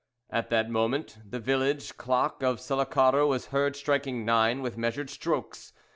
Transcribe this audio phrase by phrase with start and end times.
[0.31, 5.73] At that moment the village clock of Sullacaro was heard striking nine with measured strokes.